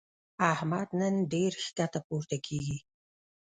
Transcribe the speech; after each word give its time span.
احمد 0.53 0.87
نن 0.99 1.15
ډېر 1.33 1.51
ښکته 1.65 1.99
پورته 2.07 2.37
کېږي. 2.45 2.77